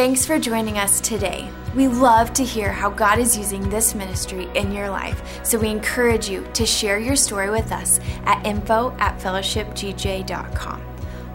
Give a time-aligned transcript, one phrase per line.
[0.00, 1.46] Thanks for joining us today.
[1.74, 5.68] We love to hear how God is using this ministry in your life, so we
[5.68, 10.89] encourage you to share your story with us at info at fellowshipgj.com.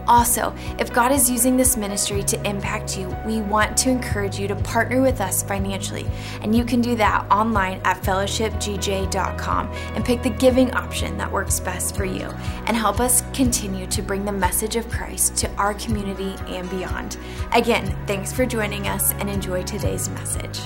[0.08, 4.48] Also, if God is using this ministry to impact you, we want to encourage you
[4.48, 6.06] to partner with us financially.
[6.42, 11.60] And you can do that online at fellowshipgj.com and pick the giving option that works
[11.60, 12.26] best for you
[12.66, 17.18] and help us continue to bring the message of Christ to our community and beyond.
[17.52, 20.60] Again, thanks for joining us and enjoy today's message.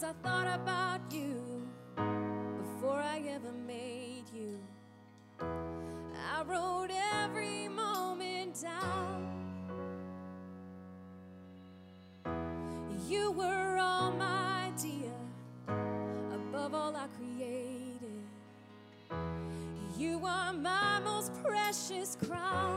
[0.00, 4.58] Eons I thought about you before I ever made you.
[5.40, 6.90] I wrote
[7.22, 9.28] every moment down.
[13.08, 15.12] You were all my dear,
[16.32, 18.22] above all I created.
[19.98, 22.69] You are my most precious crown.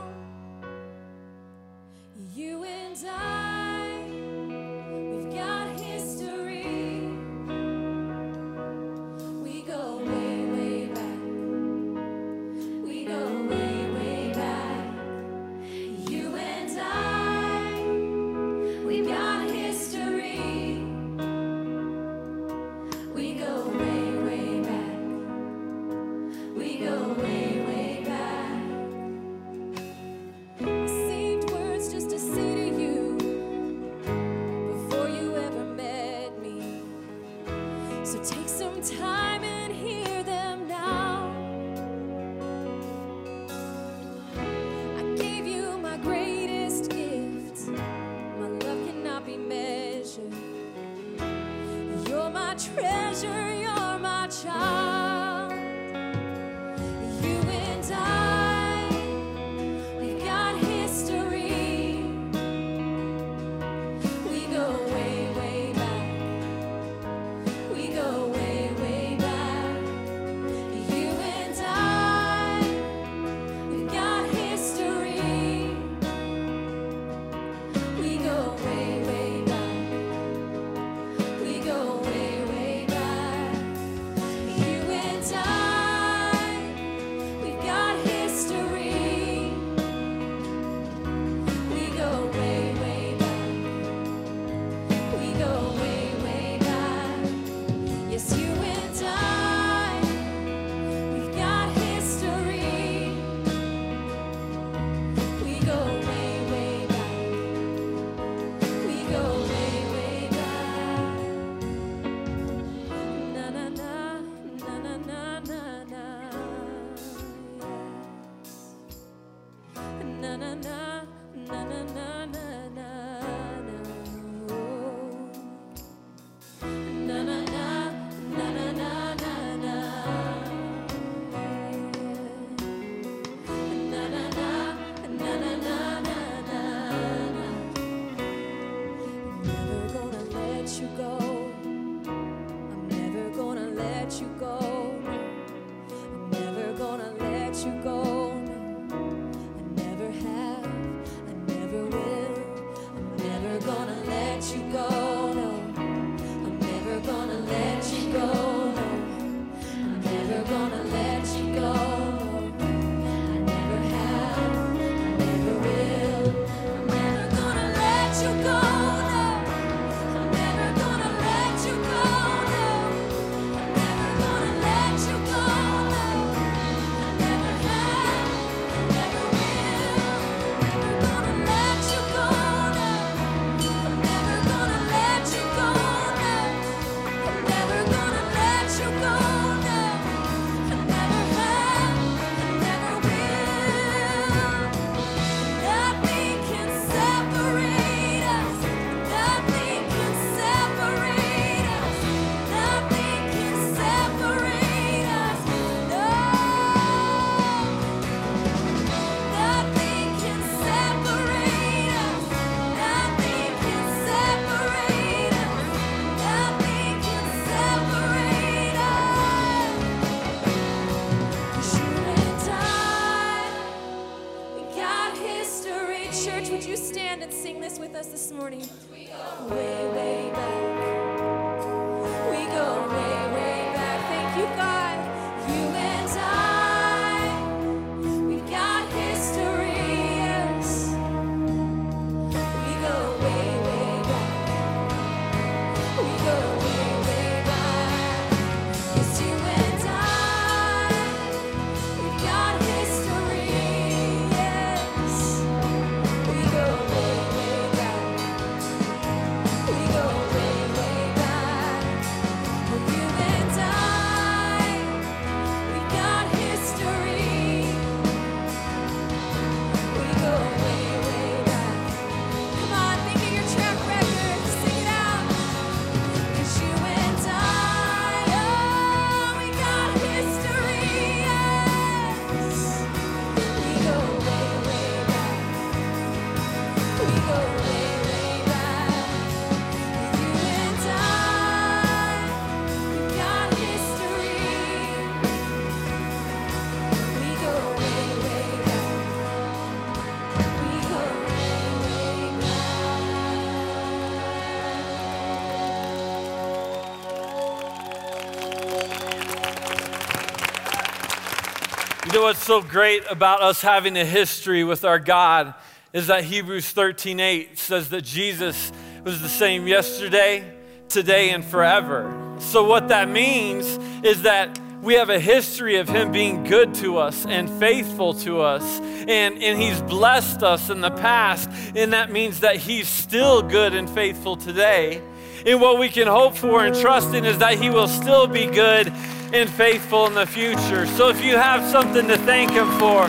[312.16, 315.52] What's so great about us having a history with our God
[315.92, 318.72] is that Hebrews 13:8 says that Jesus
[319.02, 320.44] was the same yesterday,
[320.88, 322.14] today and forever.
[322.38, 326.98] So what that means is that we have a history of him being good to
[326.98, 332.12] us and faithful to us and, and he's blessed us in the past and that
[332.12, 335.02] means that he's still good and faithful today
[335.46, 338.46] and what we can hope for and trust in is that he will still be
[338.46, 338.92] good
[339.32, 340.86] and faithful in the future.
[340.86, 343.08] So if you have something to thank him for,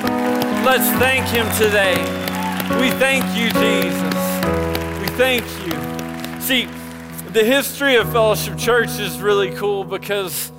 [0.65, 1.95] let's thank him today.
[2.79, 4.15] We thank you, Jesus.
[5.01, 6.41] We thank you.
[6.41, 6.65] See,
[7.31, 10.51] the history of Fellowship Church is really cool because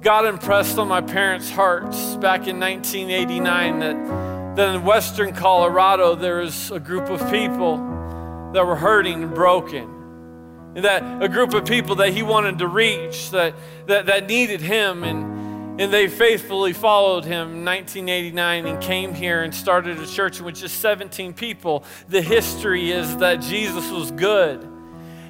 [0.00, 6.38] God impressed on my parents' hearts back in 1989 that, that in Western Colorado there
[6.38, 7.76] was a group of people
[8.52, 9.93] that were hurting and broken
[10.74, 13.54] that a group of people that he wanted to reach that,
[13.86, 17.58] that, that needed him and, and they faithfully followed him.
[17.58, 21.84] In 1989 and came here and started a church with just 17 people.
[22.08, 24.68] The history is that jesus was good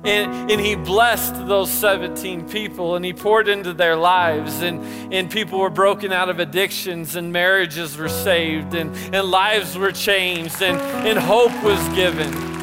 [0.05, 5.31] and, and he blessed those 17 people and he poured into their lives and, and
[5.31, 10.63] people were broken out of addictions and marriages were saved and, and lives were changed
[10.63, 12.54] and, and hope was given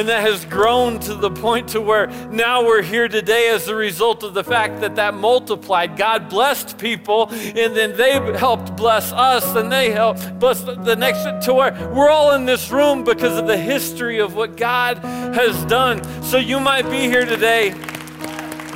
[0.00, 3.74] and that has grown to the point to where now we're here today as a
[3.74, 5.98] result of the fact that that multiplied.
[5.98, 11.44] God blessed people and then they helped bless us and they helped bless the next
[11.44, 14.96] to where we're all in this room because of the history of what god
[15.34, 16.02] has done.
[16.22, 17.72] So you might be here today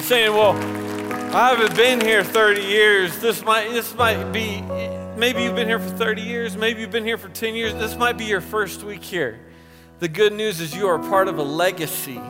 [0.00, 0.52] saying well
[1.34, 3.18] i haven't been here 30 years.
[3.20, 4.60] This might this might be
[5.16, 7.72] maybe you've been here for 30 years maybe you've been here for 10 years.
[7.72, 9.40] This might be your first week here
[10.04, 12.20] the good news is you are part of a legacy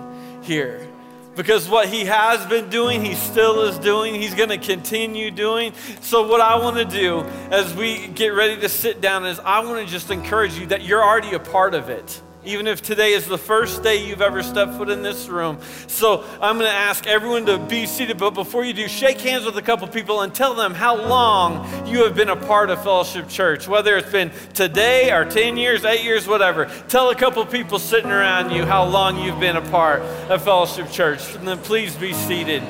[0.43, 0.87] here.
[1.35, 5.73] Because what he has been doing, he still is doing, he's going to continue doing.
[6.01, 9.65] So, what I want to do as we get ready to sit down is I
[9.65, 12.23] want to just encourage you that you're already a part of it.
[12.45, 15.59] Even if today is the first day you've ever stepped foot in this room.
[15.87, 19.45] So I'm going to ask everyone to be seated, but before you do, shake hands
[19.45, 22.83] with a couple people and tell them how long you have been a part of
[22.83, 26.71] Fellowship Church, whether it's been today or 10 years, 8 years, whatever.
[26.89, 30.91] Tell a couple people sitting around you how long you've been a part of Fellowship
[30.91, 31.35] Church.
[31.37, 32.63] And then please be seated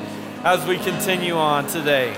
[0.43, 2.15] as we continue on today.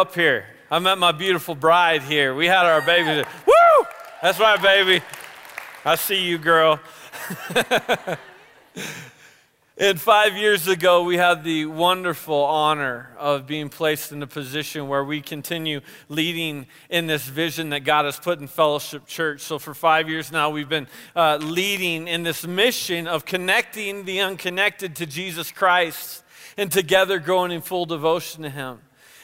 [0.00, 0.46] Up here.
[0.70, 2.34] I met my beautiful bride here.
[2.34, 3.22] We had our baby.
[3.46, 3.86] Woo!
[4.22, 5.04] That's right, baby.
[5.84, 6.80] I see you, girl.
[9.76, 14.88] and five years ago, we had the wonderful honor of being placed in a position
[14.88, 19.42] where we continue leading in this vision that God has put in Fellowship Church.
[19.42, 24.20] So, for five years now, we've been uh, leading in this mission of connecting the
[24.20, 26.24] unconnected to Jesus Christ.
[26.56, 28.80] and together growing in full devotion to Him.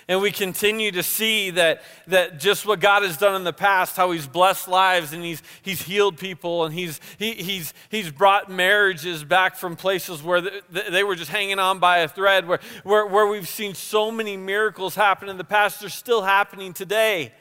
[0.09, 3.97] And we continue to see that, that just what God has done in the past,
[3.97, 8.49] how He's blessed lives and He's, he's healed people and he's, he, he's, he's brought
[8.49, 12.61] marriages back from places where the, they were just hanging on by a thread, where,
[12.85, 17.33] where, where we've seen so many miracles happen in the past, they're still happening today.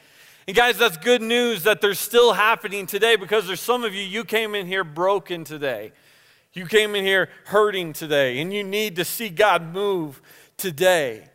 [0.47, 4.01] And guys, that's good news that they're still happening today because there's some of you,
[4.01, 5.91] you came in here broken today.
[6.53, 10.21] You came in here hurting today, and you need to see God move
[10.55, 11.27] today.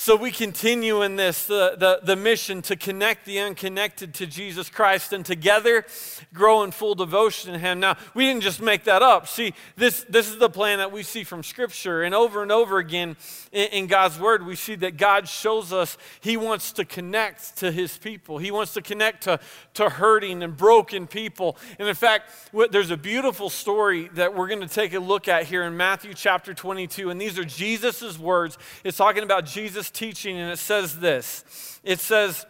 [0.00, 4.70] So we continue in this, the, the, the, mission to connect the unconnected to Jesus
[4.70, 5.84] Christ and together
[6.32, 7.80] grow in full devotion to Him.
[7.80, 9.26] Now, we didn't just make that up.
[9.26, 12.04] See, this, this is the plan that we see from Scripture.
[12.04, 13.16] And over and over again
[13.50, 17.72] in, in God's Word, we see that God shows us He wants to connect to
[17.72, 18.38] His people.
[18.38, 19.40] He wants to connect to,
[19.74, 21.56] to hurting and broken people.
[21.76, 22.30] And in fact,
[22.70, 26.14] there's a beautiful story that we're going to take a look at here in Matthew
[26.14, 27.10] chapter 22.
[27.10, 28.58] And these are Jesus' words.
[28.84, 32.46] It's talking about Jesus teaching, and it says this it says,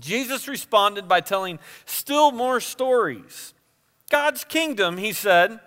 [0.00, 3.54] Jesus responded by telling still more stories.
[4.10, 5.60] God's kingdom, he said,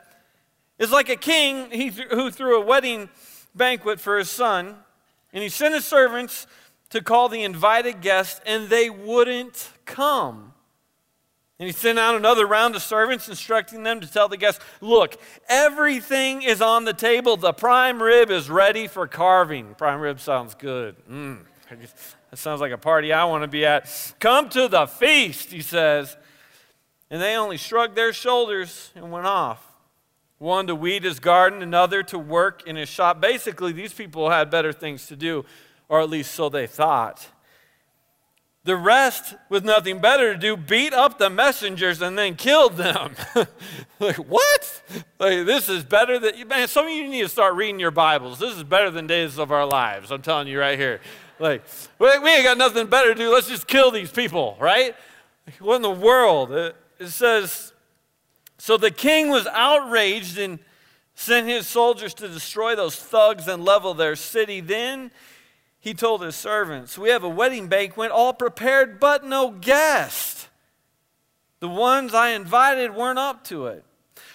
[0.79, 1.71] is like a king
[2.11, 3.09] who threw a wedding
[3.55, 4.75] banquet for his son,
[5.33, 6.45] and he sent his servants
[6.89, 10.53] to call the invited guests, and they wouldn't come.
[11.59, 15.19] And he sent out another round of servants, instructing them to tell the guests, Look,
[15.49, 17.35] everything is on the table.
[17.35, 19.73] The prime rib is ready for carving.
[19.73, 20.95] Prime rib sounds good.
[21.09, 21.39] Mm,
[22.29, 24.15] that sounds like a party I want to be at.
[24.19, 26.15] Come to the feast, he says.
[27.09, 29.63] And they only shrugged their shoulders and went off.
[30.37, 33.19] One to weed his garden, another to work in his shop.
[33.19, 35.43] Basically, these people had better things to do,
[35.89, 37.27] or at least so they thought.
[38.67, 43.15] The rest, with nothing better to do, beat up the messengers and then killed them.
[44.01, 44.81] like, what?
[45.19, 48.39] Like, this is better than, man, some of you need to start reading your Bibles.
[48.39, 50.11] This is better than days of our lives.
[50.11, 50.99] I'm telling you right here.
[51.39, 51.63] Like,
[51.97, 53.31] we ain't got nothing better to do.
[53.31, 54.97] Let's just kill these people, right?
[55.59, 56.51] What in the world?
[56.51, 57.71] It, it says,
[58.57, 60.59] so the king was outraged and
[61.15, 64.59] sent his soldiers to destroy those thugs and level their city.
[64.59, 65.11] Then
[65.79, 70.49] he told his servants, We have a wedding banquet all prepared, but no guest.
[71.59, 73.83] The ones I invited weren't up to it.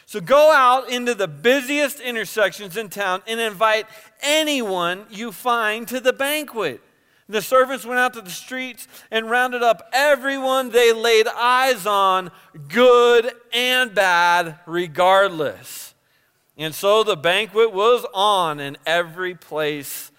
[0.07, 3.87] So go out into the busiest intersections in town and invite
[4.21, 6.83] anyone you find to the banquet.
[7.29, 12.31] The servants went out to the streets and rounded up everyone they laid eyes on,
[12.69, 15.95] good and bad, regardless.
[16.59, 20.12] And so the banquet was on in every place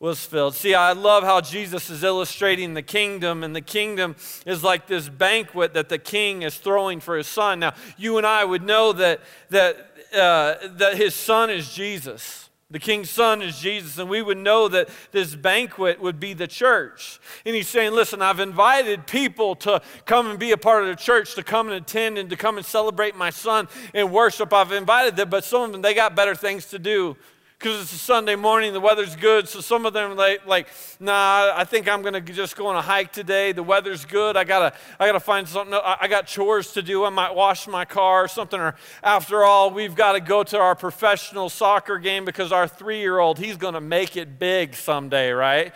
[0.00, 0.54] was filled.
[0.54, 4.16] See, I love how Jesus is illustrating the kingdom, and the kingdom
[4.46, 7.60] is like this banquet that the king is throwing for his son.
[7.60, 9.76] Now, you and I would know that, that,
[10.14, 12.48] uh, that his son is Jesus.
[12.70, 16.46] The king's son is Jesus, and we would know that this banquet would be the
[16.46, 17.20] church.
[17.44, 21.02] And he's saying, Listen, I've invited people to come and be a part of the
[21.02, 24.52] church, to come and attend and to come and celebrate my son and worship.
[24.54, 27.16] I've invited them, but some of them, they got better things to do
[27.60, 29.46] because it's a Sunday morning, the weather's good.
[29.46, 32.80] So some of them like, like, nah, I think I'm gonna just go on a
[32.80, 33.52] hike today.
[33.52, 34.34] The weather's good.
[34.34, 35.78] I gotta, I gotta find something.
[35.84, 37.04] I got chores to do.
[37.04, 38.58] I might wash my car or something.
[38.58, 43.38] Or after all, we've got to go to our professional soccer game because our three-year-old,
[43.38, 45.74] he's gonna make it big someday, right?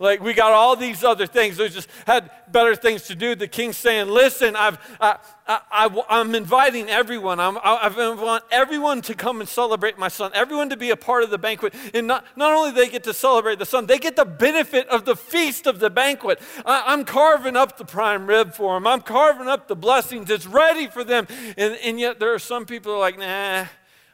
[0.00, 1.58] Like we got all these other things.
[1.58, 3.36] We just had better things to do.
[3.36, 7.38] The king's saying, "Listen, I've, I, I, am inviting everyone.
[7.38, 10.32] I'm, I, I want everyone to come and celebrate my son.
[10.34, 11.74] Everyone to be a part of the banquet.
[11.94, 15.04] And not, not only they get to celebrate the son, they get the benefit of
[15.04, 16.40] the feast of the banquet.
[16.66, 18.88] I, am carving up the prime rib for them.
[18.88, 20.28] I'm carving up the blessings.
[20.28, 21.28] It's ready for them.
[21.56, 23.66] And, and yet there are some people are like, nah,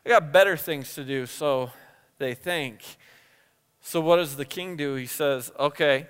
[0.05, 1.25] I got better things to do.
[1.25, 1.71] So
[2.19, 2.83] they think."
[3.81, 4.95] So, what does the king do?
[4.95, 6.07] He says, Okay,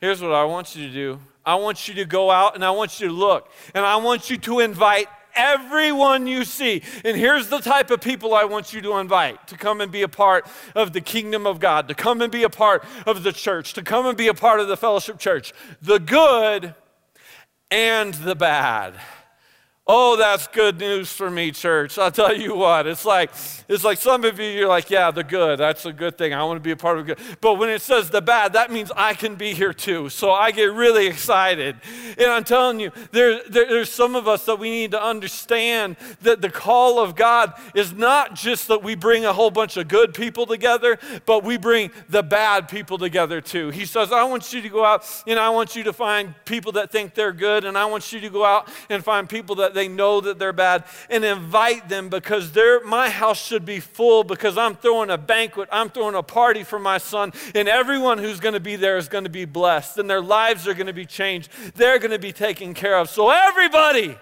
[0.00, 2.70] here's what I want you to do I want you to go out and I
[2.70, 6.82] want you to look, and I want you to invite everyone you see.
[7.04, 10.02] And here's the type of people I want you to invite to come and be
[10.02, 13.32] a part of the kingdom of God, to come and be a part of the
[13.32, 15.52] church, to come and be a part of the fellowship church.
[15.80, 16.74] The good
[17.70, 18.94] and the bad.
[19.88, 21.96] Oh, that's good news for me, church.
[21.96, 22.88] I'll tell you what.
[22.88, 23.30] It's like
[23.68, 25.60] it's like some of you you're like, yeah, the good.
[25.60, 26.34] That's a good thing.
[26.34, 27.20] I want to be a part of good.
[27.40, 30.08] But when it says the bad, that means I can be here too.
[30.08, 31.76] So I get really excited.
[32.18, 35.94] And I'm telling you, there, there, there's some of us that we need to understand
[36.22, 39.86] that the call of God is not just that we bring a whole bunch of
[39.86, 43.70] good people together, but we bring the bad people together too.
[43.70, 46.72] He says, I want you to go out and I want you to find people
[46.72, 49.75] that think they're good, and I want you to go out and find people that
[49.76, 54.24] they know that they're bad, and invite them because they're, my house should be full
[54.24, 58.40] because I'm throwing a banquet, I'm throwing a party for my son, and everyone who's
[58.40, 60.92] going to be there is going to be blessed, and their lives are going to
[60.92, 61.50] be changed.
[61.76, 63.08] They're going to be taken care of.
[63.08, 64.16] So everybody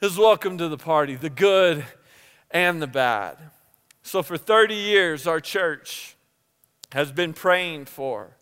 [0.00, 1.84] is welcome to the party, the good
[2.50, 3.36] and the bad.
[4.02, 6.16] So for 30 years, our church
[6.92, 8.37] has been praying for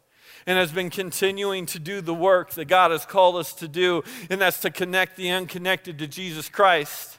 [0.47, 4.05] and has been continuing to do the work that God has called us to do,
[4.31, 7.19] and that's to connect the unconnected to Jesus Christ,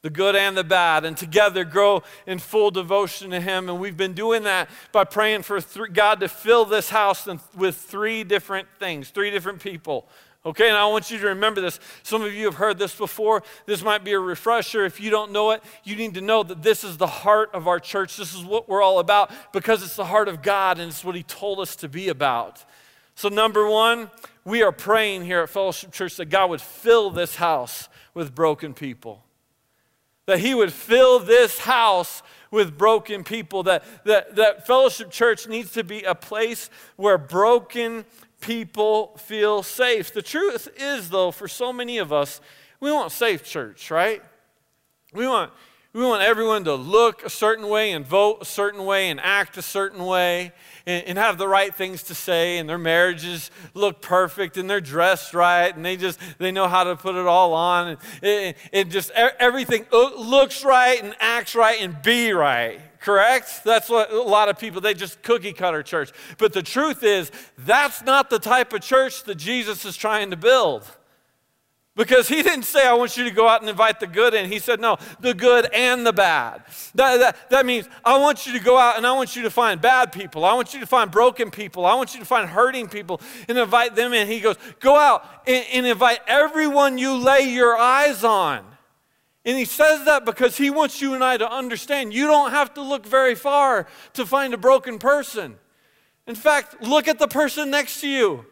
[0.00, 3.68] the good and the bad, and together grow in full devotion to Him.
[3.68, 7.76] And we've been doing that by praying for th- God to fill this house with
[7.76, 10.08] three different things, three different people.
[10.44, 11.78] Okay, and I want you to remember this.
[12.02, 13.44] Some of you have heard this before.
[13.64, 14.84] This might be a refresher.
[14.84, 17.68] If you don't know it, you need to know that this is the heart of
[17.68, 18.16] our church.
[18.16, 21.14] This is what we're all about because it's the heart of God and it's what
[21.14, 22.64] He told us to be about.
[23.14, 24.10] So, number one,
[24.44, 28.74] we are praying here at Fellowship Church that God would fill this house with broken
[28.74, 29.22] people.
[30.26, 32.20] That He would fill this house
[32.50, 33.62] with broken people.
[33.62, 38.04] That, that, that Fellowship Church needs to be a place where broken
[38.42, 40.12] people feel safe.
[40.12, 42.40] The truth is, though, for so many of us,
[42.80, 44.22] we want safe church, right?
[45.14, 45.52] We want,
[45.92, 49.58] we want everyone to look a certain way and vote a certain way and act
[49.58, 50.52] a certain way
[50.86, 54.80] and, and have the right things to say and their marriages look perfect and they're
[54.80, 58.88] dressed right and they just they know how to put it all on and it
[58.88, 63.64] just everything uh, looks right and acts right and be right correct?
[63.64, 66.12] That's what a lot of people, they just cookie cutter church.
[66.38, 70.36] But the truth is, that's not the type of church that Jesus is trying to
[70.36, 70.88] build.
[71.94, 74.50] Because he didn't say, I want you to go out and invite the good in.
[74.50, 76.62] He said, no, the good and the bad.
[76.94, 79.50] That, that, that means I want you to go out and I want you to
[79.50, 80.46] find bad people.
[80.46, 81.84] I want you to find broken people.
[81.84, 84.26] I want you to find hurting people and invite them in.
[84.26, 88.64] He goes, go out and, and invite everyone you lay your eyes on.
[89.44, 92.72] And he says that because he wants you and I to understand you don't have
[92.74, 95.56] to look very far to find a broken person.
[96.26, 98.46] In fact, look at the person next to you.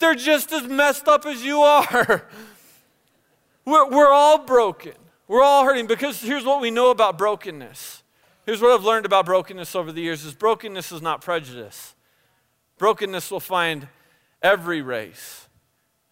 [0.00, 2.26] They're just as messed up as you are.
[3.66, 4.94] We're, we're all broken.
[5.28, 8.04] We're all hurting because here's what we know about brokenness.
[8.46, 11.94] Here's what I've learned about brokenness over the years is brokenness is not prejudice.
[12.78, 13.88] Brokenness will find
[14.40, 15.48] every race.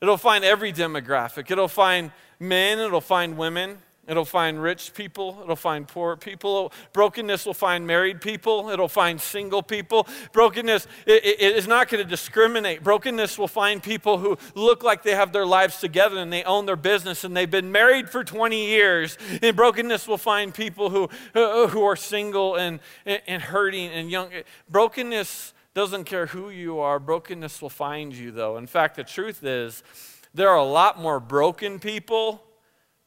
[0.03, 1.51] It'll find every demographic.
[1.51, 5.39] It'll find men, it'll find women, It'll find rich people.
[5.43, 6.73] It'll find poor people.
[6.93, 8.69] Brokenness will find married people.
[8.69, 10.07] It'll find single people.
[10.33, 12.83] Brokenness it, it is not going to discriminate.
[12.83, 16.67] Brokenness will find people who look like they have their lives together and they own
[16.67, 19.17] their business and they've been married for 20 years.
[19.43, 24.31] And brokenness will find people who, who are single and, and hurting and young.
[24.69, 26.99] Brokenness doesn't care who you are.
[27.01, 28.57] Brokenness will find you, though.
[28.59, 29.83] In fact, the truth is,
[30.33, 32.44] there are a lot more broken people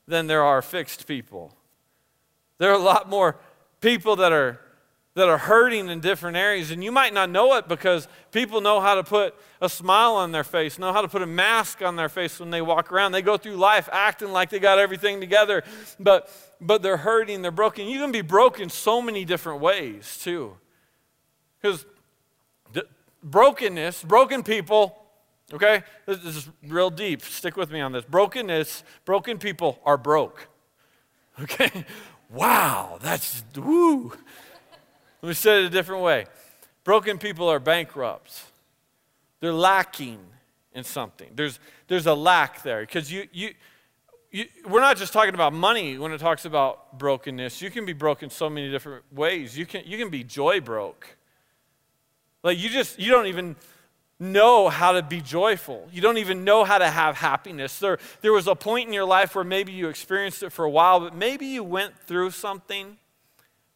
[0.08, 1.54] than there are fixed people.
[2.58, 3.38] There are a lot more
[3.82, 4.60] people that are
[5.14, 8.80] that are hurting in different areas and you might not know it because people know
[8.80, 11.96] how to put a smile on their face know how to put a mask on
[11.96, 13.12] their face when they walk around.
[13.14, 15.64] They go through life acting like they got everything together
[16.00, 16.30] but
[16.62, 17.88] but they're hurting they're broken.
[17.88, 20.56] You can be broken so many different ways too.
[21.60, 21.86] Because
[23.24, 24.96] brokenness broken people
[25.54, 25.84] Okay?
[26.06, 27.22] This, is real deep.
[27.22, 28.04] Stick with me on this.
[28.06, 30.48] Brokenness, broken people are broke.
[31.42, 31.86] Okay?
[32.30, 34.12] Wow, that's woo.
[35.22, 36.26] Let me say it a different way.
[36.84, 38.44] Broken people are bankrupt.
[39.40, 40.20] They're lacking
[40.74, 41.30] in something.
[41.36, 43.54] There's, there's a lack there because you, you,
[44.32, 47.62] you, we're not just talking about money when it talks about brokenness.
[47.62, 49.58] You can be broken so many different ways.
[49.58, 51.08] You can, you can be joy broke.
[52.44, 53.56] Like you just, you don't even,
[54.20, 55.88] know how to be joyful.
[55.92, 57.80] You don't even know how to have happiness.
[57.80, 60.70] There, there was a point in your life where maybe you experienced it for a
[60.70, 62.98] while, but maybe you went through something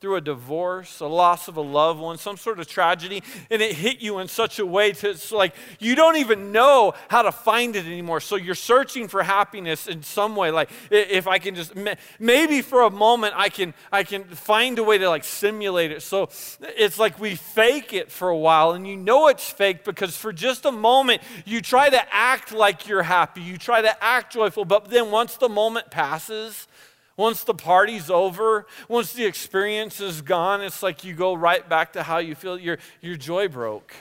[0.01, 3.75] through a divorce, a loss of a loved one, some sort of tragedy, and it
[3.75, 7.31] hit you in such a way to it's like you don't even know how to
[7.31, 8.19] find it anymore.
[8.19, 10.49] So you're searching for happiness in some way.
[10.49, 11.73] Like if I can just
[12.19, 16.01] maybe for a moment I can I can find a way to like simulate it.
[16.01, 16.29] So
[16.61, 20.33] it's like we fake it for a while, and you know it's fake because for
[20.33, 24.65] just a moment you try to act like you're happy, you try to act joyful,
[24.65, 26.67] but then once the moment passes
[27.17, 31.93] once the party's over, once the experience is gone, it's like you go right back
[31.93, 32.57] to how you feel.
[32.57, 33.93] Your, your joy broke.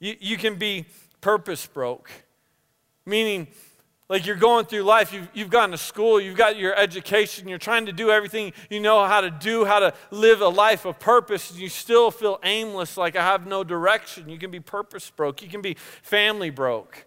[0.00, 0.86] You, you can be
[1.20, 2.10] purpose broke,
[3.06, 3.46] meaning,
[4.08, 7.56] like you're going through life, you've, you've gone to school, you've got your education, you're
[7.56, 10.98] trying to do everything you know how to do, how to live a life of
[10.98, 14.28] purpose, and you still feel aimless, like I have no direction.
[14.28, 17.06] You can be purpose broke, you can be family broke.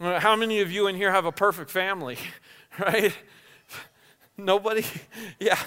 [0.00, 2.18] Uh, how many of you in here have a perfect family,
[2.78, 3.12] right?
[4.36, 4.84] Nobody?
[5.38, 5.58] Yeah.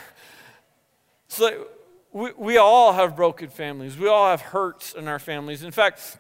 [1.28, 1.68] So
[2.12, 3.98] we, we all have broken families.
[3.98, 5.62] We all have hurts in our families.
[5.64, 6.18] In fact,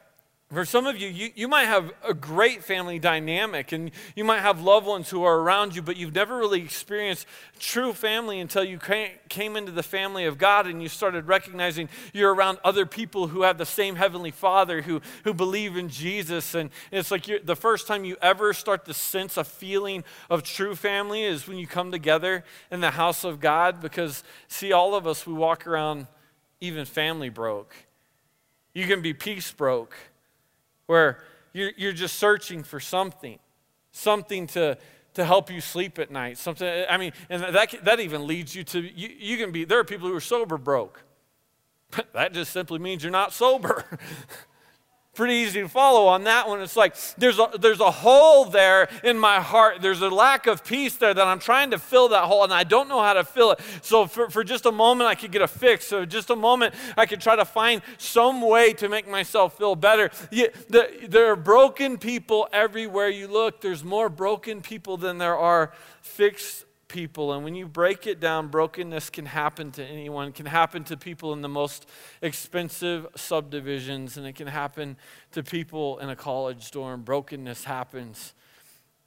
[0.53, 4.39] for some of you, you, you might have a great family dynamic and you might
[4.39, 7.27] have loved ones who are around you, but you've never really experienced
[7.59, 12.33] true family until you came, into the family of God and you started recognizing you're
[12.33, 16.55] around other people who have the same Heavenly Father, who, who believe in Jesus.
[16.55, 20.75] And it's like the first time you ever start to sense a feeling of true
[20.75, 23.81] family is when you come together in the house of God.
[23.81, 26.07] Because, see, all of us, we walk around
[26.61, 27.75] even family broke.
[28.73, 29.93] You can be peace broke
[30.87, 31.23] where
[31.53, 33.39] you're, you're just searching for something,
[33.91, 34.77] something to,
[35.13, 36.37] to help you sleep at night.
[36.37, 39.79] Something, I mean, and that, that even leads you to, you, you can be, there
[39.79, 41.03] are people who are sober broke.
[42.13, 43.85] that just simply means you're not sober.
[45.17, 46.61] pretty easy to follow on that one.
[46.61, 49.81] It's like there's a, there's a hole there in my heart.
[49.81, 52.63] There's a lack of peace there that I'm trying to fill that hole, and I
[52.63, 53.59] don't know how to fill it.
[53.81, 55.87] So for, for just a moment, I could get a fix.
[55.87, 59.75] So just a moment, I could try to find some way to make myself feel
[59.75, 60.11] better.
[60.29, 63.59] The, there are broken people everywhere you look.
[63.59, 67.33] There's more broken people than there are fixed people.
[67.33, 70.29] And when you break it down, brokenness can happen to anyone.
[70.29, 71.87] It can happen to people in the most
[72.21, 74.97] expensive subdivisions, and it can happen
[75.31, 77.03] to people in a college dorm.
[77.03, 78.33] Brokenness happens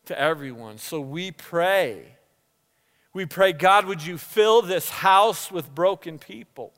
[0.06, 0.78] to everyone.
[0.78, 2.16] So we pray.
[3.12, 6.72] We pray, God, would you fill this house with broken people?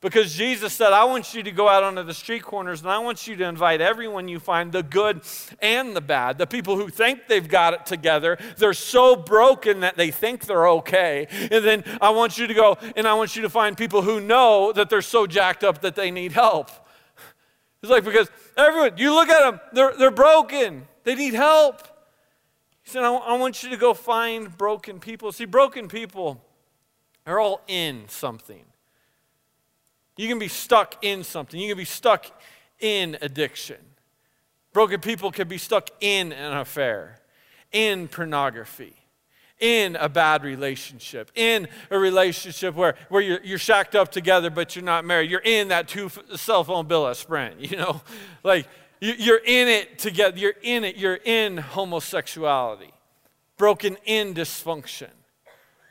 [0.00, 2.98] Because Jesus said, I want you to go out onto the street corners and I
[3.00, 5.20] want you to invite everyone you find, the good
[5.60, 6.38] and the bad.
[6.38, 10.68] The people who think they've got it together, they're so broken that they think they're
[10.68, 11.26] okay.
[11.50, 14.20] And then I want you to go and I want you to find people who
[14.20, 16.70] know that they're so jacked up that they need help.
[17.82, 21.86] It's like because everyone, you look at them, they're, they're broken, they need help.
[22.82, 25.30] He said, I, I want you to go find broken people.
[25.32, 26.42] See, broken people
[27.26, 28.64] are all in something.
[30.16, 31.58] You can be stuck in something.
[31.58, 32.26] You can be stuck
[32.78, 33.76] in addiction.
[34.72, 37.18] Broken people can be stuck in an affair,
[37.72, 38.94] in pornography,
[39.58, 44.76] in a bad relationship, in a relationship where, where you're, you're shacked up together but
[44.76, 45.30] you're not married.
[45.30, 48.00] You're in that two cell phone bill at Sprint, you know?
[48.42, 48.66] Like,
[49.00, 50.38] you, you're in it together.
[50.38, 50.96] You're in it.
[50.96, 52.92] You're in homosexuality,
[53.56, 55.10] broken in dysfunction,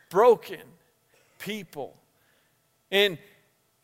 [0.10, 0.62] broken
[1.39, 1.95] people.
[2.91, 3.17] And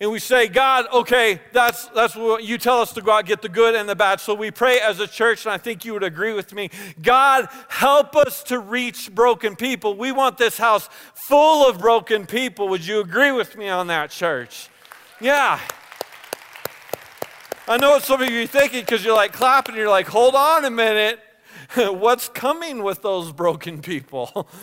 [0.02, 3.42] and we say, God, okay, that's, that's what you tell us to go out, get
[3.42, 4.20] the good and the bad.
[4.20, 6.70] So we pray as a church, and I think you would agree with me.
[7.02, 9.96] God, help us to reach broken people.
[9.96, 12.68] We want this house full of broken people.
[12.68, 14.68] Would you agree with me on that, church?
[15.22, 15.62] Yeah.
[17.66, 20.36] I know what some of you are thinking because you're like clapping, you're like, hold
[20.36, 21.20] on a minute.
[21.76, 24.50] What's coming with those broken people?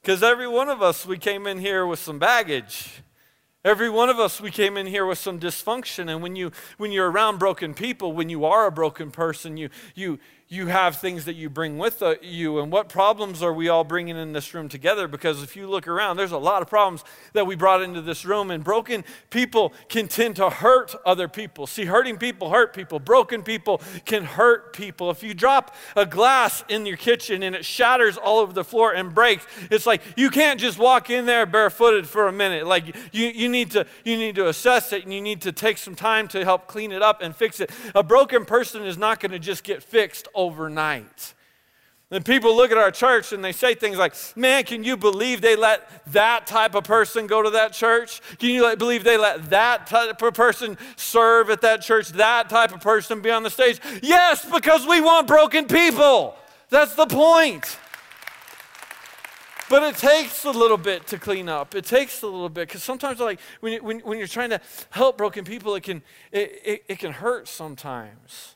[0.00, 3.02] Because every one of us, we came in here with some baggage.
[3.68, 6.10] Every one of us, we came in here with some dysfunction.
[6.10, 9.68] And when, you, when you're around broken people, when you are a broken person, you,
[9.94, 10.18] you,
[10.50, 12.58] you have things that you bring with uh, you.
[12.58, 15.06] And what problems are we all bringing in this room together?
[15.06, 18.24] Because if you look around, there's a lot of problems that we brought into this
[18.24, 18.50] room.
[18.50, 21.66] And broken people can tend to hurt other people.
[21.66, 22.98] See, hurting people hurt people.
[22.98, 25.10] Broken people can hurt people.
[25.10, 28.94] If you drop a glass in your kitchen and it shatters all over the floor
[28.94, 32.66] and breaks, it's like you can't just walk in there barefooted for a minute.
[32.66, 35.76] Like you, you, need, to, you need to assess it and you need to take
[35.76, 37.70] some time to help clean it up and fix it.
[37.94, 41.34] A broken person is not going to just get fixed overnight.
[42.10, 45.42] And people look at our church and they say things like, Man, can you believe
[45.42, 48.22] they let that type of person go to that church?
[48.38, 52.72] Can you believe they let that type of person serve at that church, that type
[52.72, 53.78] of person be on the stage?
[54.02, 56.34] Yes, because we want broken people.
[56.70, 57.76] That's the point.
[59.68, 61.74] But it takes a little bit to clean up.
[61.74, 64.62] It takes a little bit because sometimes, like when, you, when, when you're trying to
[64.88, 68.54] help broken people, it can it, it, it can hurt sometimes.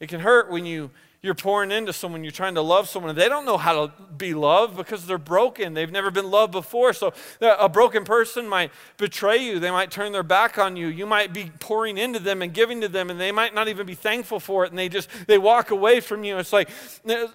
[0.00, 3.18] It can hurt when you, you're pouring into someone, you're trying to love someone, and
[3.18, 5.74] they don't know how to be loved because they're broken.
[5.74, 6.94] They've never been loved before.
[6.94, 9.58] So a broken person might betray you.
[9.58, 10.86] They might turn their back on you.
[10.86, 13.86] You might be pouring into them and giving to them, and they might not even
[13.86, 16.38] be thankful for it, and they just they walk away from you.
[16.38, 16.70] It's like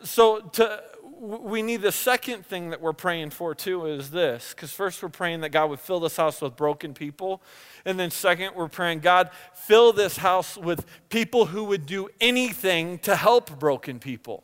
[0.03, 0.83] so to
[1.19, 4.53] we need the second thing that we're praying for too is this.
[4.53, 7.41] Because first we're praying that god would fill this house with broken people.
[7.85, 12.99] And then second we're praying god fill this house with people who would do anything
[12.99, 14.43] to help broken people.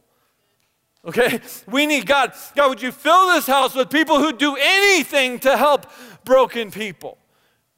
[1.04, 1.40] Okay?
[1.68, 2.34] We need god.
[2.56, 5.88] God would you fill this house with people who do anything to help
[6.24, 7.18] broken people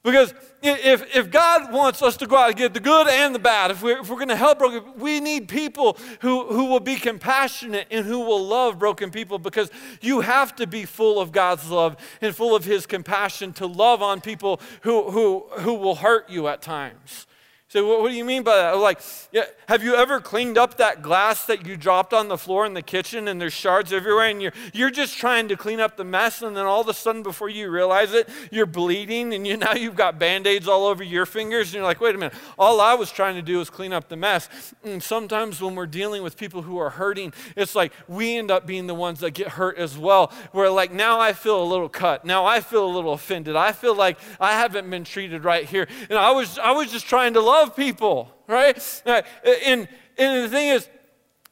[0.04, 3.38] Because if, if God wants us to go out and get the good and the
[3.38, 6.66] bad, if we're, if we're going to help broken people, we need people who, who
[6.66, 9.70] will be compassionate and who will love broken people because
[10.02, 14.02] you have to be full of God's love and full of His compassion to love
[14.02, 17.26] on people who, who, who will hurt you at times.
[17.74, 18.78] So what, what do you mean by that?
[18.78, 19.00] Like,
[19.32, 22.72] yeah, have you ever cleaned up that glass that you dropped on the floor in
[22.72, 26.04] the kitchen and there's shards everywhere and you're, you're just trying to clean up the
[26.04, 29.56] mess and then all of a sudden before you realize it, you're bleeding and you,
[29.64, 32.80] now you've got band-aids all over your fingers and you're like, wait a minute, all
[32.80, 34.48] I was trying to do was clean up the mess.
[34.84, 38.68] And sometimes when we're dealing with people who are hurting, it's like we end up
[38.68, 40.32] being the ones that get hurt as well.
[40.52, 42.24] Where like now I feel a little cut.
[42.24, 43.56] Now I feel a little offended.
[43.56, 45.88] I feel like I haven't been treated right here.
[46.08, 49.02] And I was I was just trying to love people, right?
[49.06, 49.22] Uh,
[49.64, 50.88] And and the thing is,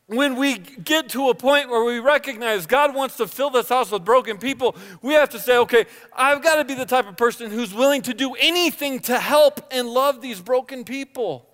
[0.07, 3.91] when we get to a point where we recognize God wants to fill this house
[3.91, 7.17] with broken people, we have to say, okay, I've got to be the type of
[7.17, 11.49] person who's willing to do anything to help and love these broken people.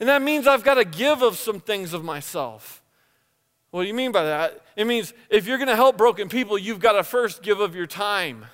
[0.00, 2.82] And that means I've got to give of some things of myself.
[3.70, 4.62] What do you mean by that?
[4.76, 7.74] It means if you're going to help broken people, you've got to first give of
[7.74, 8.46] your time.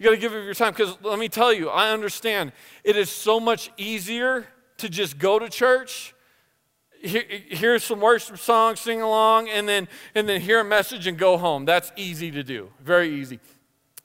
[0.00, 2.52] You got to give of your time because let me tell you, I understand
[2.84, 4.46] it is so much easier
[4.78, 6.14] to just go to church,
[7.02, 11.36] hear, some worship songs, sing along, and then and then hear a message and go
[11.36, 11.66] home.
[11.66, 13.40] That's easy to do, very easy.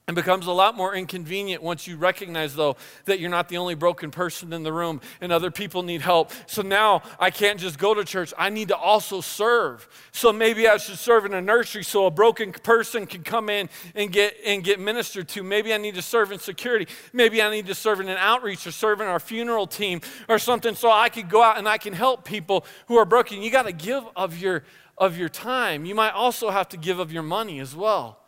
[0.07, 3.73] It becomes a lot more inconvenient once you recognize, though, that you're not the only
[3.73, 6.31] broken person in the room and other people need help.
[6.45, 9.87] So now I can't just go to church, I need to also serve.
[10.11, 13.67] So maybe I should serve in a nursery so a broken person can come in
[13.95, 15.41] and get, and get ministered to.
[15.41, 16.87] Maybe I need to serve in security.
[17.11, 20.37] Maybe I need to serve in an outreach or serve in our funeral team or
[20.37, 23.41] something so I could go out and I can help people who are broken.
[23.41, 24.65] You got to give of your,
[24.99, 25.83] of your time.
[25.83, 28.19] You might also have to give of your money as well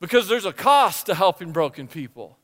[0.00, 2.38] because there's a cost to helping broken people.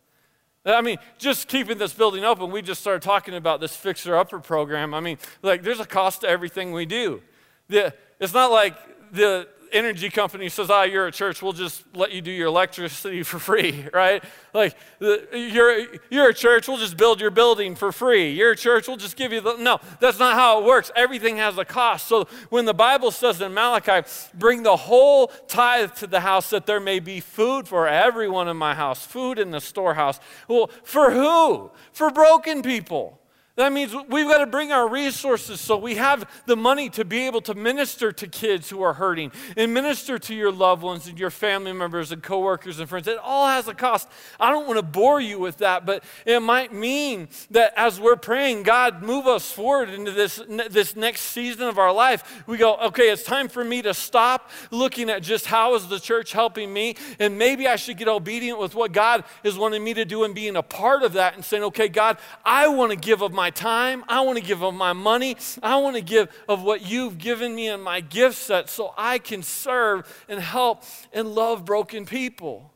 [0.66, 4.40] I mean, just keeping this building open, we just started talking about this fixer upper
[4.40, 4.94] program.
[4.94, 7.22] I mean, like, there's a cost to everything we do.
[7.68, 8.74] The, it's not like
[9.12, 13.22] the energy company says, ah, you're a church, we'll just let you do your electricity
[13.22, 14.22] for free, right?
[14.52, 18.30] Like, you're, you're a church, we'll just build your building for free.
[18.30, 19.56] You're a church, we'll just give you the.
[19.56, 20.90] No, that's not how it works.
[20.94, 22.06] Everything has a cost.
[22.06, 26.66] So when the Bible says in Malachi, bring the whole tithe to the house that
[26.66, 30.20] there may be food for everyone in my house, food in the storehouse.
[30.48, 31.70] Well, for who?
[31.92, 33.20] For broken people.
[33.56, 37.26] That means we've got to bring our resources so we have the money to be
[37.26, 41.20] able to minister to kids who are hurting and minister to your loved ones and
[41.20, 43.06] your family members and coworkers and friends.
[43.06, 44.08] It all has a cost.
[44.40, 48.16] I don't want to bore you with that, but it might mean that as we're
[48.16, 52.42] praying, God, move us forward into this, this next season of our life.
[52.48, 56.00] We go, okay, it's time for me to stop looking at just how is the
[56.00, 59.94] church helping me, and maybe I should get obedient with what God is wanting me
[59.94, 62.96] to do and being a part of that and saying, okay, God, I want to
[62.96, 64.04] give of my time.
[64.08, 65.36] I want to give of my money.
[65.62, 69.18] I want to give of what you've given me in my gift set so I
[69.18, 72.72] can serve and help and love broken people.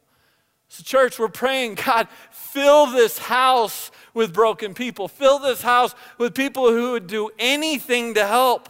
[0.71, 5.09] So, church, we're praying, God, fill this house with broken people.
[5.09, 8.69] Fill this house with people who would do anything to help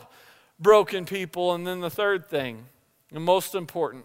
[0.61, 1.55] broken people.
[1.55, 2.67] And then the third thing,
[3.13, 4.05] and most important,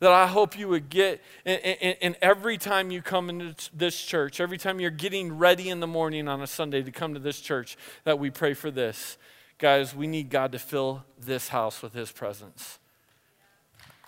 [0.00, 3.98] that I hope you would get, and, and, and, every time you come into this
[4.00, 7.20] church, every time you're getting ready in the morning on a Sunday to come to
[7.20, 9.16] this church, that we pray for this.
[9.58, 12.78] Guys, we need God to fill this house with His presence.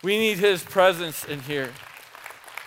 [0.03, 1.71] We need His presence in here.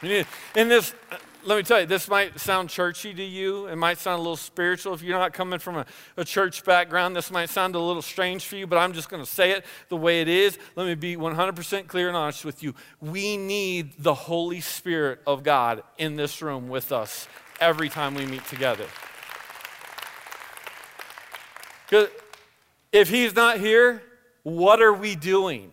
[0.02, 0.96] We need, in this,
[1.44, 3.68] let me tell you, this might sound churchy to you.
[3.68, 4.94] It might sound a little spiritual.
[4.94, 5.86] If you're not coming from a,
[6.18, 9.24] a church background, this might sound a little strange for you, but I'm just going
[9.24, 10.58] to say it the way it is.
[10.76, 12.76] Let me be 100% clear and honest with you.
[13.00, 17.28] We need the Holy Spirit of God in this room with us
[17.60, 18.86] every time we meet together.
[22.92, 24.02] If He's not here,
[24.44, 25.72] what are we doing?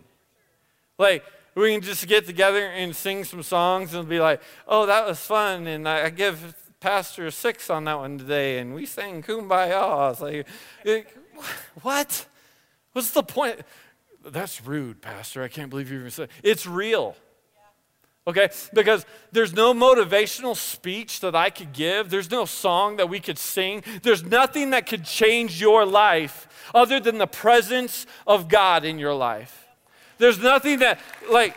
[0.97, 1.23] Like,
[1.59, 5.19] we can just get together and sing some songs and be like, oh, that was
[5.19, 5.67] fun.
[5.67, 8.59] And I give Pastor a six on that one today.
[8.59, 10.11] And we sang Kumbaya.
[10.11, 10.47] It's like,
[10.85, 11.03] eh,
[11.81, 12.25] what?
[12.93, 13.59] What's the point?
[14.25, 15.43] That's rude, Pastor.
[15.43, 17.15] I can't believe you even said It's real.
[18.27, 18.49] Okay?
[18.73, 22.09] Because there's no motivational speech that I could give.
[22.09, 23.83] There's no song that we could sing.
[24.03, 29.15] There's nothing that could change your life other than the presence of God in your
[29.15, 29.68] life.
[30.19, 30.99] There's nothing that,
[31.31, 31.55] like,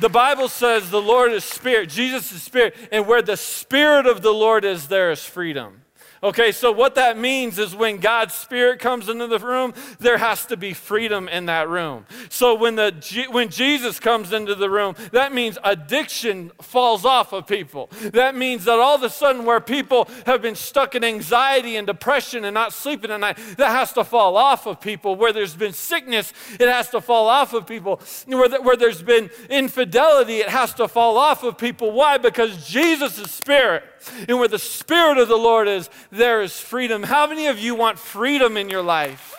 [0.00, 4.22] the Bible says the Lord is spirit, Jesus is spirit, and where the spirit of
[4.22, 5.81] the Lord is, there is freedom.
[6.24, 10.46] Okay, so what that means is when God's Spirit comes into the room, there has
[10.46, 12.06] to be freedom in that room.
[12.28, 17.48] So when, the, when Jesus comes into the room, that means addiction falls off of
[17.48, 17.90] people.
[18.12, 21.88] That means that all of a sudden, where people have been stuck in anxiety and
[21.88, 25.16] depression and not sleeping at night, that has to fall off of people.
[25.16, 28.00] Where there's been sickness, it has to fall off of people.
[28.26, 31.90] Where, the- where there's been infidelity, it has to fall off of people.
[31.90, 32.16] Why?
[32.18, 33.82] Because Jesus Spirit.
[34.28, 37.02] And where the Spirit of the Lord is, there is freedom.
[37.04, 39.34] How many of you want freedom in your life?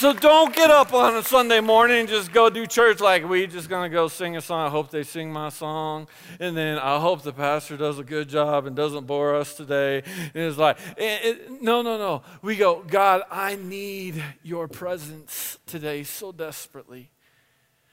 [0.00, 3.46] So don't get up on a Sunday morning and just go do church like we
[3.46, 4.66] just gonna go sing a song.
[4.66, 8.26] I hope they sing my song, and then I hope the pastor does a good
[8.26, 10.02] job and doesn't bore us today.
[10.32, 12.22] And it's like, it- it- no, no, no.
[12.40, 17.10] We go, God, I need your presence today so desperately.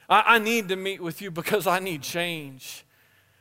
[0.07, 2.85] I, I need to meet with you because I need change.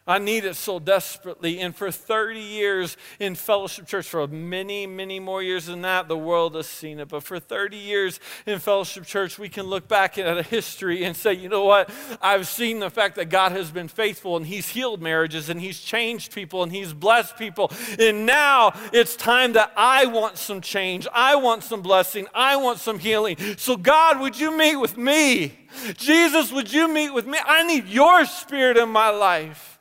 [0.06, 1.58] I need it so desperately.
[1.58, 6.16] And for 30 years in Fellowship Church, for many, many more years than that, the
[6.16, 7.08] world has seen it.
[7.08, 11.16] But for 30 years in Fellowship Church, we can look back at a history and
[11.16, 11.90] say, you know what?
[12.22, 15.80] I've seen the fact that God has been faithful and He's healed marriages and He's
[15.80, 17.72] changed people and He's blessed people.
[17.98, 21.08] And now it's time that I want some change.
[21.12, 22.28] I want some blessing.
[22.32, 23.36] I want some healing.
[23.56, 25.58] So, God, would you meet with me?
[25.96, 27.38] Jesus, would you meet with me?
[27.44, 29.75] I need your spirit in my life.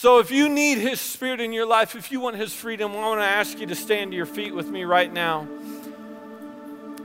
[0.00, 2.94] So, if you need His Spirit in your life, if you want His freedom, I
[2.94, 5.48] want to ask you to stand to your feet with me right now.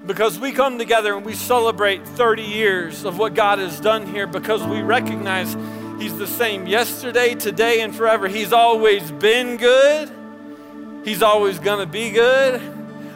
[0.06, 4.27] Because we come together and we celebrate 30 years of what God has done here
[4.27, 5.58] because we recognize
[5.99, 8.27] He's the same yesterday, today, and forever.
[8.27, 10.12] He's always been good,
[11.03, 12.62] He's always going to be good.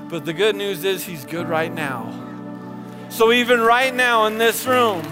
[0.09, 2.11] But the good news is He's good right now.
[3.09, 5.03] So, even right now in this room,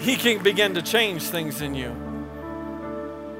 [0.00, 2.07] He can begin to change things in you.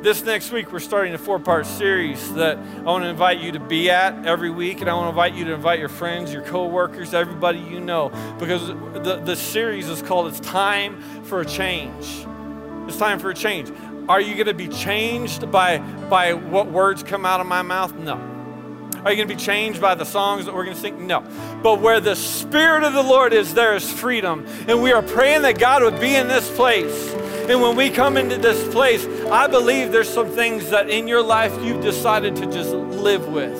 [0.00, 3.50] This next week, we're starting a four part series that I want to invite you
[3.50, 4.80] to be at every week.
[4.80, 8.10] And I want to invite you to invite your friends, your coworkers, everybody you know,
[8.38, 8.68] because
[9.02, 12.24] the, the series is called It's Time for a Change.
[12.86, 13.72] It's time for a change.
[14.08, 17.92] Are you going to be changed by, by what words come out of my mouth?
[17.96, 18.14] No.
[19.04, 21.08] Are you going to be changed by the songs that we're going to sing?
[21.08, 21.24] No.
[21.60, 24.46] But where the Spirit of the Lord is, there is freedom.
[24.68, 27.14] And we are praying that God would be in this place.
[27.48, 31.22] And when we come into this place, I believe there's some things that in your
[31.22, 33.58] life you've decided to just live with.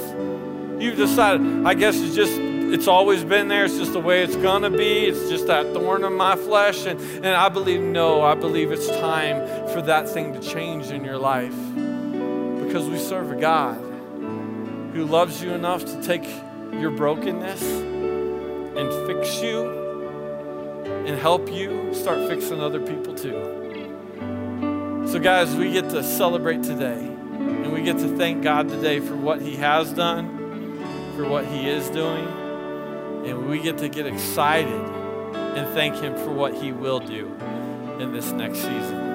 [0.79, 3.65] You've decided, I guess it's just, it's always been there.
[3.65, 5.07] It's just the way it's going to be.
[5.07, 6.85] It's just that thorn in my flesh.
[6.85, 11.03] And, and I believe, no, I believe it's time for that thing to change in
[11.03, 11.57] your life.
[12.67, 13.77] Because we serve a God
[14.93, 16.29] who loves you enough to take
[16.73, 19.67] your brokenness and fix you
[21.07, 23.58] and help you start fixing other people too.
[25.11, 26.99] So, guys, we get to celebrate today.
[26.99, 31.67] And we get to thank God today for what He has done, for what He
[31.67, 32.27] is doing,
[33.25, 37.35] and we get to get excited and thank Him for what He will do
[37.99, 39.09] in this next season.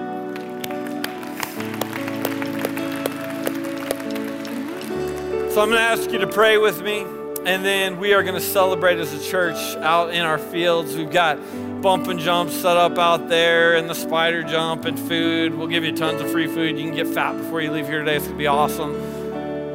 [5.51, 7.05] So I'm going to ask you to pray with me,
[7.45, 10.95] and then we are going to celebrate as a church out in our fields.
[10.95, 11.37] We've got
[11.81, 15.53] bump and jump set up out there, and the spider jump and food.
[15.55, 16.77] We'll give you tons of free food.
[16.77, 18.15] You can get fat before you leave here today.
[18.15, 18.93] It's going to be awesome.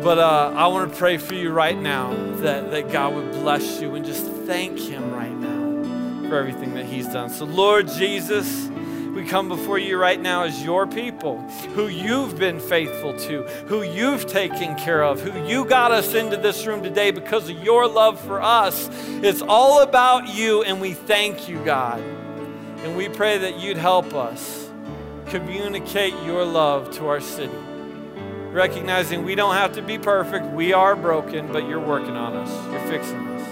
[0.03, 3.81] But uh, I want to pray for you right now that, that God would bless
[3.81, 7.29] you and just thank Him right now for everything that He's done.
[7.29, 8.69] So, Lord Jesus,
[9.19, 11.39] we come before you right now as your people
[11.75, 16.37] who you've been faithful to, who you've taken care of, who you got us into
[16.37, 18.89] this room today because of your love for us.
[19.09, 22.01] It's all about you, and we thank you, God.
[22.85, 24.71] And we pray that you'd help us
[25.27, 27.59] communicate your love to our city.
[28.53, 32.71] Recognizing we don't have to be perfect, we are broken, but you're working on us,
[32.71, 33.49] you're fixing us.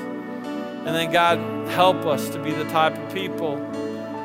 [0.87, 1.38] And then, God,
[1.70, 3.57] help us to be the type of people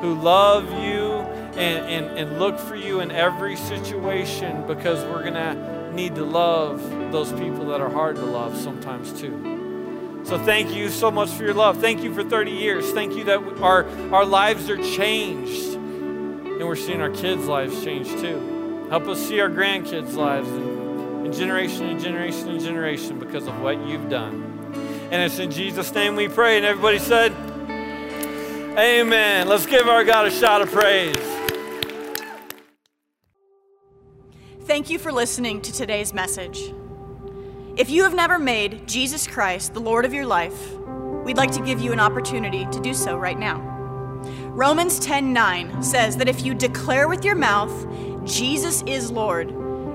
[0.01, 1.11] who love you
[1.56, 6.24] and, and, and look for you in every situation because we're going to need to
[6.24, 6.82] love
[7.12, 10.22] those people that are hard to love sometimes too.
[10.24, 11.80] So thank you so much for your love.
[11.80, 12.91] Thank you for 30 years.
[12.91, 18.08] Thank you that our, our lives are changed and we're seeing our kids' lives change
[18.22, 18.88] too.
[18.89, 23.60] Help us see our grandkids' lives and, and generation and generation and generation because of
[23.62, 24.47] what you've done.
[25.12, 26.58] And it's in Jesus' name we pray.
[26.58, 27.32] And everybody said,
[28.78, 29.47] Amen.
[29.47, 31.41] Let's give our God a shout of praise.
[34.72, 36.74] Thank you for listening to today's message.
[37.76, 40.78] If you have never made Jesus Christ the Lord of your life,
[41.26, 43.59] we'd like to give you an opportunity to do so right now.
[44.51, 47.86] Romans 10:9 says that if you declare with your mouth
[48.24, 49.49] Jesus is Lord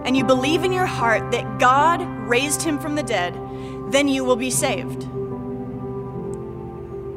[0.05, 3.35] and you believe in your heart that God raised him from the dead,
[3.89, 5.09] then you will be saved.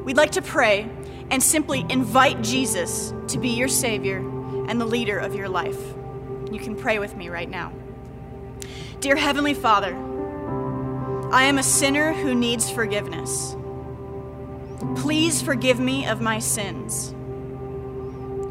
[0.05, 0.89] We'd like to pray
[1.29, 4.19] and simply invite Jesus to be your Savior
[4.69, 5.98] and the leader of your life.
[6.51, 7.71] You can pray with me right now.
[8.99, 9.95] Dear Heavenly Father,
[11.31, 13.55] I am a sinner who needs forgiveness.
[14.95, 17.13] Please forgive me of my sins.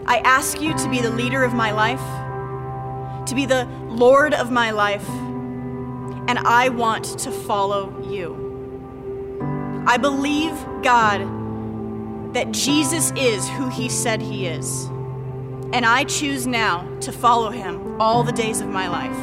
[0.07, 4.51] I ask you to be the leader of my life, to be the Lord of
[4.51, 9.85] my life, and I want to follow you.
[9.87, 14.89] I believe, God, that Jesus is who he said he is,
[15.73, 19.17] and I choose now to follow him all the days of my life.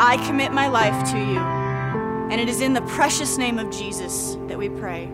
[0.00, 4.36] I commit my life to you, and it is in the precious name of Jesus
[4.46, 5.10] that we pray.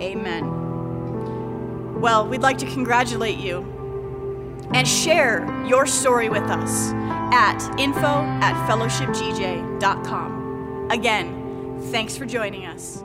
[0.00, 2.00] Amen.
[2.00, 3.62] Well, we'd like to congratulate you
[4.74, 6.92] and share your story with us
[7.32, 10.88] at info at fellowshipgj.com.
[10.90, 13.02] Again, thanks for joining us.